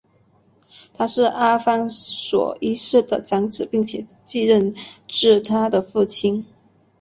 [0.95, 4.73] 他是阿方索一世的长子并且继任
[5.07, 6.43] 自他的父亲。